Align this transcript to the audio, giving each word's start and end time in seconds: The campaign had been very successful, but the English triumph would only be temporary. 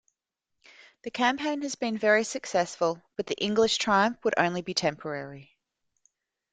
The 1.03 1.11
campaign 1.11 1.61
had 1.61 1.77
been 1.77 1.95
very 1.95 2.23
successful, 2.23 3.03
but 3.17 3.27
the 3.27 3.35
English 3.37 3.77
triumph 3.77 4.17
would 4.25 4.33
only 4.35 4.63
be 4.63 4.73
temporary. 4.73 5.55